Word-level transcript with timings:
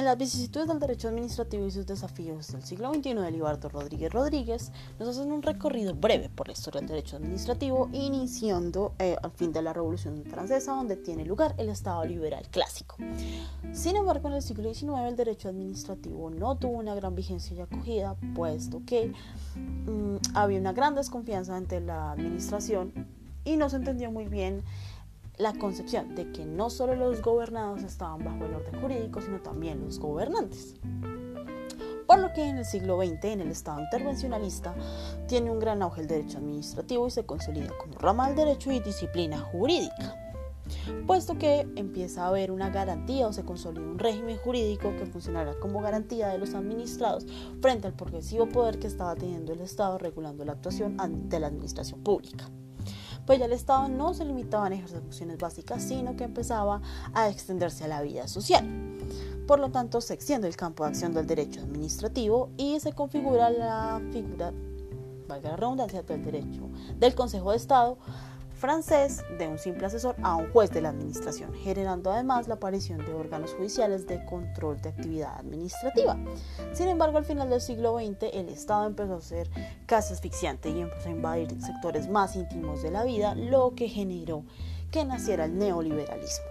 En 0.00 0.06
las 0.06 0.16
vicisitudes 0.16 0.66
del 0.66 0.80
derecho 0.80 1.08
administrativo 1.08 1.66
y 1.66 1.70
sus 1.70 1.84
desafíos 1.84 2.50
del 2.50 2.62
siglo 2.62 2.90
XXI 2.94 3.16
de 3.16 3.30
Libardo 3.32 3.68
Rodríguez 3.68 4.10
Rodríguez, 4.10 4.72
nos 4.98 5.10
hacen 5.10 5.30
un 5.30 5.42
recorrido 5.42 5.94
breve 5.94 6.30
por 6.30 6.46
la 6.46 6.54
historia 6.54 6.80
del 6.80 6.88
derecho 6.88 7.16
administrativo, 7.16 7.90
iniciando 7.92 8.94
eh, 8.98 9.16
al 9.22 9.30
fin 9.30 9.52
de 9.52 9.60
la 9.60 9.74
Revolución 9.74 10.24
Francesa, 10.24 10.72
donde 10.72 10.96
tiene 10.96 11.26
lugar 11.26 11.54
el 11.58 11.68
Estado 11.68 12.02
liberal 12.06 12.48
clásico. 12.50 12.96
Sin 13.74 13.94
embargo, 13.94 14.28
en 14.28 14.36
el 14.36 14.42
siglo 14.42 14.72
XIX 14.72 15.00
el 15.06 15.16
derecho 15.16 15.50
administrativo 15.50 16.30
no 16.30 16.56
tuvo 16.56 16.78
una 16.78 16.94
gran 16.94 17.14
vigencia 17.14 17.54
y 17.54 17.60
acogida, 17.60 18.16
puesto 18.34 18.80
que 18.86 19.12
mm, 19.54 20.16
había 20.32 20.60
una 20.60 20.72
gran 20.72 20.94
desconfianza 20.94 21.58
entre 21.58 21.82
la 21.82 22.12
administración 22.12 23.06
y 23.44 23.58
no 23.58 23.68
se 23.68 23.76
entendió 23.76 24.10
muy 24.10 24.28
bien 24.28 24.62
la 25.40 25.54
concepción 25.54 26.14
de 26.14 26.30
que 26.32 26.44
no 26.44 26.68
solo 26.68 26.94
los 26.94 27.22
gobernados 27.22 27.82
estaban 27.82 28.22
bajo 28.22 28.44
el 28.44 28.54
orden 28.54 28.80
jurídico, 28.80 29.22
sino 29.22 29.40
también 29.40 29.80
los 29.80 29.98
gobernantes. 29.98 30.74
Por 32.06 32.18
lo 32.18 32.32
que 32.32 32.44
en 32.44 32.58
el 32.58 32.64
siglo 32.66 32.98
XX, 32.98 33.24
en 33.24 33.40
el 33.40 33.50
Estado 33.50 33.80
intervencionalista, 33.80 34.74
tiene 35.28 35.50
un 35.50 35.58
gran 35.58 35.80
auge 35.80 36.02
el 36.02 36.08
derecho 36.08 36.38
administrativo 36.38 37.06
y 37.06 37.10
se 37.10 37.24
consolida 37.24 37.70
como 37.78 37.98
rama 37.98 38.26
del 38.26 38.36
derecho 38.36 38.70
y 38.70 38.80
disciplina 38.80 39.38
jurídica, 39.38 40.14
puesto 41.06 41.38
que 41.38 41.66
empieza 41.76 42.24
a 42.24 42.28
haber 42.28 42.50
una 42.50 42.68
garantía 42.68 43.26
o 43.26 43.32
se 43.32 43.44
consolida 43.44 43.82
un 43.82 43.98
régimen 43.98 44.36
jurídico 44.38 44.94
que 44.98 45.06
funcionará 45.06 45.54
como 45.58 45.80
garantía 45.80 46.28
de 46.28 46.38
los 46.38 46.54
administrados 46.54 47.24
frente 47.62 47.86
al 47.86 47.94
progresivo 47.94 48.46
poder 48.46 48.78
que 48.78 48.88
estaba 48.88 49.14
teniendo 49.14 49.54
el 49.54 49.60
Estado 49.62 49.96
regulando 49.96 50.44
la 50.44 50.52
actuación 50.52 50.98
de 51.28 51.40
la 51.40 51.46
administración 51.46 52.02
pública 52.02 52.50
pues 53.30 53.38
ya 53.38 53.46
el 53.46 53.52
Estado 53.52 53.88
no 53.88 54.12
se 54.12 54.24
limitaba 54.24 54.66
a 54.66 54.74
ejercer 54.74 55.02
funciones 55.02 55.38
básicas, 55.38 55.84
sino 55.84 56.16
que 56.16 56.24
empezaba 56.24 56.82
a 57.14 57.28
extenderse 57.28 57.84
a 57.84 57.86
la 57.86 58.02
vida 58.02 58.26
social. 58.26 58.66
Por 59.46 59.60
lo 59.60 59.70
tanto, 59.70 60.00
se 60.00 60.14
extiende 60.14 60.48
el 60.48 60.56
campo 60.56 60.82
de 60.82 60.90
acción 60.90 61.14
del 61.14 61.28
derecho 61.28 61.60
administrativo 61.60 62.50
y 62.56 62.80
se 62.80 62.92
configura 62.92 63.48
la 63.50 64.02
figura, 64.10 64.52
valga 65.28 65.50
la 65.50 65.56
redundancia, 65.56 66.02
del 66.02 66.24
derecho 66.24 66.70
del 66.98 67.14
Consejo 67.14 67.52
de 67.52 67.58
Estado 67.58 67.98
francés 68.60 69.24
de 69.38 69.48
un 69.48 69.58
simple 69.58 69.86
asesor 69.86 70.14
a 70.22 70.36
un 70.36 70.52
juez 70.52 70.70
de 70.70 70.82
la 70.82 70.90
administración, 70.90 71.54
generando 71.54 72.12
además 72.12 72.46
la 72.46 72.54
aparición 72.54 72.98
de 72.98 73.14
órganos 73.14 73.54
judiciales 73.54 74.06
de 74.06 74.22
control 74.26 74.80
de 74.82 74.90
actividad 74.90 75.38
administrativa. 75.38 76.18
Sin 76.74 76.88
embargo, 76.88 77.16
al 77.16 77.24
final 77.24 77.48
del 77.48 77.62
siglo 77.62 77.98
XX, 77.98 78.34
el 78.34 78.50
Estado 78.50 78.86
empezó 78.86 79.14
a 79.14 79.20
ser 79.22 79.50
casi 79.86 80.12
asfixiante 80.12 80.68
y 80.68 80.82
empezó 80.82 81.08
a 81.08 81.12
invadir 81.12 81.60
sectores 81.60 82.08
más 82.08 82.36
íntimos 82.36 82.82
de 82.82 82.90
la 82.90 83.02
vida, 83.04 83.34
lo 83.34 83.74
que 83.74 83.88
generó 83.88 84.44
que 84.90 85.06
naciera 85.06 85.46
el 85.46 85.56
neoliberalismo. 85.56 86.44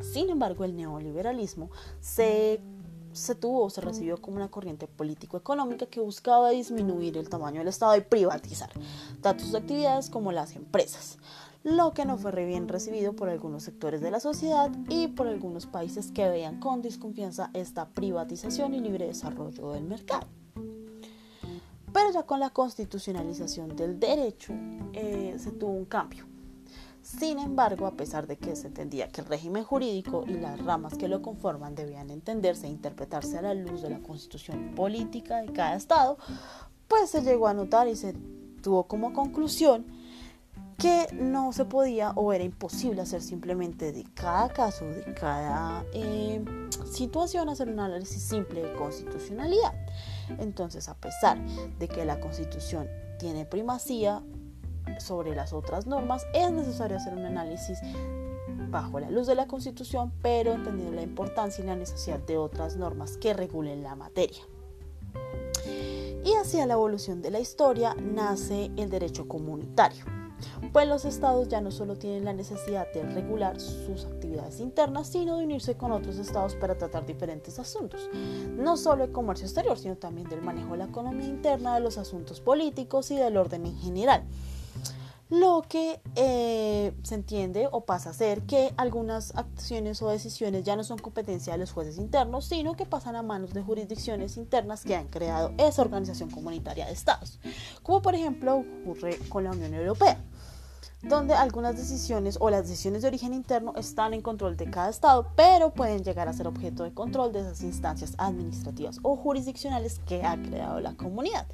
Sin 0.00 0.30
embargo, 0.30 0.64
el 0.64 0.74
neoliberalismo 0.74 1.70
se 2.00 2.60
se 3.16 3.34
tuvo 3.34 3.64
o 3.64 3.70
se 3.70 3.80
recibió 3.80 4.20
como 4.20 4.36
una 4.36 4.50
corriente 4.50 4.86
político-económica 4.86 5.86
que 5.86 6.00
buscaba 6.00 6.50
disminuir 6.50 7.16
el 7.16 7.28
tamaño 7.28 7.60
del 7.60 7.68
Estado 7.68 7.96
y 7.96 8.00
privatizar 8.00 8.70
tanto 9.20 9.44
sus 9.44 9.54
actividades 9.54 10.10
como 10.10 10.32
las 10.32 10.54
empresas, 10.54 11.18
lo 11.64 11.92
que 11.92 12.04
no 12.04 12.18
fue 12.18 12.44
bien 12.44 12.68
recibido 12.68 13.14
por 13.14 13.28
algunos 13.28 13.64
sectores 13.64 14.00
de 14.00 14.10
la 14.10 14.20
sociedad 14.20 14.70
y 14.88 15.08
por 15.08 15.26
algunos 15.26 15.66
países 15.66 16.12
que 16.12 16.28
veían 16.28 16.60
con 16.60 16.82
desconfianza 16.82 17.50
esta 17.54 17.88
privatización 17.88 18.74
y 18.74 18.80
libre 18.80 19.06
desarrollo 19.06 19.72
del 19.72 19.84
mercado. 19.84 20.26
Pero 21.92 22.12
ya 22.12 22.24
con 22.24 22.40
la 22.40 22.50
constitucionalización 22.50 23.74
del 23.74 23.98
derecho 23.98 24.52
eh, 24.92 25.34
se 25.38 25.50
tuvo 25.50 25.72
un 25.72 25.86
cambio 25.86 26.35
sin 27.06 27.38
embargo, 27.38 27.86
a 27.86 27.92
pesar 27.92 28.26
de 28.26 28.36
que 28.36 28.56
se 28.56 28.66
entendía 28.66 29.08
que 29.08 29.20
el 29.20 29.28
régimen 29.28 29.62
jurídico 29.62 30.24
y 30.26 30.32
las 30.32 30.60
ramas 30.64 30.94
que 30.94 31.06
lo 31.06 31.22
conforman 31.22 31.76
debían 31.76 32.10
entenderse 32.10 32.66
e 32.66 32.70
interpretarse 32.70 33.38
a 33.38 33.42
la 33.42 33.54
luz 33.54 33.82
de 33.82 33.90
la 33.90 34.00
constitución 34.00 34.74
política 34.74 35.40
de 35.40 35.52
cada 35.52 35.76
estado, 35.76 36.18
pues 36.88 37.10
se 37.10 37.22
llegó 37.22 37.46
a 37.46 37.54
notar 37.54 37.86
y 37.86 37.94
se 37.94 38.12
tuvo 38.60 38.88
como 38.88 39.12
conclusión 39.12 39.86
que 40.78 41.06
no 41.12 41.52
se 41.52 41.64
podía 41.64 42.10
o 42.16 42.32
era 42.32 42.42
imposible 42.42 43.02
hacer 43.02 43.22
simplemente 43.22 43.92
de 43.92 44.04
cada 44.12 44.48
caso, 44.48 44.84
de 44.84 45.14
cada 45.14 45.84
eh, 45.94 46.44
situación, 46.90 47.48
hacer 47.48 47.68
un 47.68 47.78
análisis 47.78 48.20
simple 48.20 48.62
de 48.62 48.72
constitucionalidad. 48.74 49.74
Entonces, 50.40 50.88
a 50.88 50.94
pesar 50.96 51.38
de 51.78 51.86
que 51.86 52.04
la 52.04 52.18
constitución 52.18 52.88
tiene 53.20 53.46
primacía, 53.46 54.24
sobre 54.98 55.34
las 55.34 55.52
otras 55.52 55.86
normas, 55.86 56.26
es 56.32 56.50
necesario 56.50 56.96
hacer 56.96 57.14
un 57.14 57.24
análisis 57.24 57.78
bajo 58.70 59.00
la 59.00 59.10
luz 59.10 59.26
de 59.26 59.34
la 59.34 59.46
Constitución, 59.46 60.12
pero 60.22 60.52
entendiendo 60.52 60.94
la 60.94 61.02
importancia 61.02 61.62
y 61.62 61.66
la 61.66 61.76
necesidad 61.76 62.18
de 62.20 62.36
otras 62.36 62.76
normas 62.76 63.16
que 63.16 63.34
regulen 63.34 63.82
la 63.82 63.94
materia. 63.94 64.42
Y 66.24 66.34
hacia 66.34 66.66
la 66.66 66.74
evolución 66.74 67.22
de 67.22 67.30
la 67.30 67.38
historia 67.38 67.94
nace 67.94 68.70
el 68.76 68.90
derecho 68.90 69.28
comunitario, 69.28 70.04
pues 70.72 70.88
los 70.88 71.04
estados 71.04 71.48
ya 71.48 71.60
no 71.60 71.70
solo 71.70 71.96
tienen 71.96 72.24
la 72.24 72.32
necesidad 72.32 72.92
de 72.92 73.02
regular 73.04 73.60
sus 73.60 74.04
actividades 74.04 74.58
internas, 74.60 75.06
sino 75.06 75.38
de 75.38 75.44
unirse 75.44 75.76
con 75.76 75.92
otros 75.92 76.18
estados 76.18 76.56
para 76.56 76.76
tratar 76.76 77.06
diferentes 77.06 77.58
asuntos, 77.58 78.10
no 78.56 78.76
solo 78.76 79.04
el 79.04 79.12
comercio 79.12 79.46
exterior, 79.46 79.78
sino 79.78 79.96
también 79.96 80.28
del 80.28 80.42
manejo 80.42 80.72
de 80.72 80.78
la 80.78 80.84
economía 80.86 81.28
interna, 81.28 81.74
de 81.74 81.80
los 81.80 81.96
asuntos 81.96 82.40
políticos 82.40 83.10
y 83.12 83.16
del 83.16 83.36
orden 83.36 83.66
en 83.66 83.76
general 83.78 84.24
lo 85.28 85.64
que 85.68 86.00
eh, 86.14 86.92
se 87.02 87.14
entiende 87.16 87.68
o 87.72 87.84
pasa 87.84 88.10
a 88.10 88.12
ser 88.12 88.42
que 88.42 88.72
algunas 88.76 89.34
acciones 89.34 90.00
o 90.02 90.08
decisiones 90.08 90.64
ya 90.64 90.76
no 90.76 90.84
son 90.84 90.98
competencia 90.98 91.52
de 91.52 91.58
los 91.58 91.72
jueces 91.72 91.98
internos, 91.98 92.44
sino 92.44 92.76
que 92.76 92.86
pasan 92.86 93.16
a 93.16 93.22
manos 93.22 93.52
de 93.52 93.62
jurisdicciones 93.62 94.36
internas 94.36 94.84
que 94.84 94.94
han 94.94 95.08
creado 95.08 95.52
esa 95.58 95.82
organización 95.82 96.30
comunitaria 96.30 96.86
de 96.86 96.92
estados, 96.92 97.40
como 97.82 98.02
por 98.02 98.14
ejemplo 98.14 98.64
ocurre 98.82 99.18
con 99.28 99.44
la 99.44 99.50
Unión 99.50 99.74
Europea 99.74 100.18
donde 101.02 101.34
algunas 101.34 101.76
decisiones 101.76 102.38
o 102.40 102.50
las 102.50 102.68
decisiones 102.68 103.02
de 103.02 103.08
origen 103.08 103.34
interno 103.34 103.74
están 103.76 104.14
en 104.14 104.22
control 104.22 104.56
de 104.56 104.70
cada 104.70 104.90
estado, 104.90 105.28
pero 105.36 105.70
pueden 105.70 106.02
llegar 106.02 106.28
a 106.28 106.32
ser 106.32 106.46
objeto 106.46 106.84
de 106.84 106.92
control 106.92 107.32
de 107.32 107.40
esas 107.40 107.62
instancias 107.62 108.14
administrativas 108.18 108.98
o 109.02 109.16
jurisdiccionales 109.16 110.00
que 110.06 110.24
ha 110.24 110.36
creado 110.36 110.80
la 110.80 110.94
comunidad, 110.94 111.46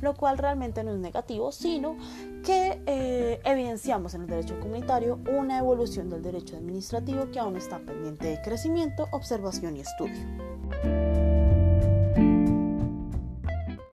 lo 0.00 0.14
cual 0.14 0.38
realmente 0.38 0.84
no 0.84 0.92
es 0.92 0.98
negativo, 0.98 1.52
sino 1.52 1.96
que 2.44 2.82
eh, 2.86 3.40
evidenciamos 3.44 4.14
en 4.14 4.22
el 4.22 4.28
derecho 4.28 4.58
comunitario 4.60 5.18
una 5.30 5.58
evolución 5.58 6.10
del 6.10 6.22
derecho 6.22 6.56
administrativo 6.56 7.30
que 7.30 7.38
aún 7.38 7.56
está 7.56 7.78
pendiente 7.78 8.26
de 8.26 8.42
crecimiento, 8.42 9.08
observación 9.12 9.76
y 9.76 9.80
estudio. 9.80 10.99